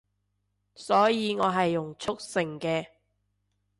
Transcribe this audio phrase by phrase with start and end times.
[0.73, 2.87] 所以我係用速成嘅